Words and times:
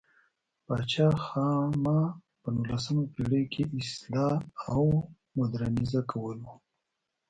پاچا 0.65 1.07
خاما 1.25 1.99
په 2.41 2.47
نولسمه 2.55 3.03
پېړۍ 3.13 3.43
کې 3.53 3.63
اصلاح 3.79 4.35
او 4.73 4.83
مودرنیزه 5.37 6.01
کول 6.11 6.37
و. 6.45 6.47